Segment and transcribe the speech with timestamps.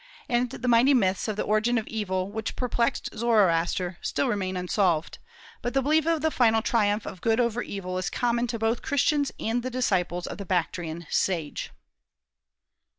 [0.27, 5.19] And the mighty myths of the origin of evil, which perplexed Zoroaster, still remain unsolved;
[5.61, 8.81] but the belief of the final triumph of good over evil is common to both
[8.81, 11.69] Christians and the disciples of the Bactrian sage.